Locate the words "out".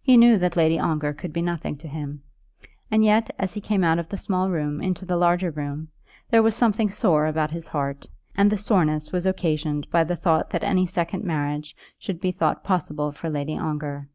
3.82-3.98